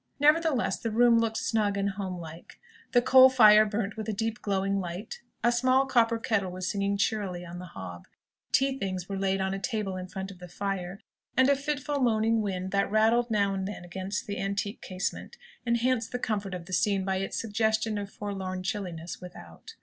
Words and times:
Nevertheless 0.19 0.79
the 0.79 0.89
room 0.89 1.19
looked 1.19 1.37
snug 1.37 1.77
and 1.77 1.91
homelike. 1.91 2.59
The 2.91 3.03
coal 3.03 3.29
fire 3.29 3.67
burnt 3.67 3.97
with 3.97 4.09
a 4.09 4.13
deep 4.13 4.41
glowing 4.41 4.79
light; 4.79 5.21
a 5.43 5.51
small 5.51 5.85
copper 5.85 6.17
kettle 6.17 6.49
was 6.51 6.67
singing 6.67 6.97
cheerily 6.97 7.45
on 7.45 7.59
the 7.59 7.67
hob; 7.77 8.07
tea 8.51 8.79
things 8.79 9.07
were 9.07 9.15
laid 9.15 9.41
on 9.41 9.53
a 9.53 9.59
table 9.59 9.97
in 9.97 10.07
front 10.07 10.31
of 10.31 10.39
the 10.39 10.47
fire; 10.47 11.01
and 11.37 11.49
a 11.49 11.55
fitful, 11.55 11.99
moaning 11.99 12.41
wind, 12.41 12.71
that 12.71 12.89
rattled 12.89 13.29
now 13.29 13.53
and 13.53 13.67
then 13.67 13.85
against 13.85 14.25
the 14.25 14.39
antique 14.39 14.81
casement, 14.81 15.37
enhanced 15.67 16.11
the 16.11 16.17
comfort 16.17 16.55
of 16.55 16.65
the 16.65 16.73
scene 16.73 17.05
by 17.05 17.17
its 17.17 17.39
suggestion 17.39 17.99
of 17.99 18.09
forlorn 18.09 18.63
chilliness 18.63 19.21
without. 19.21 19.75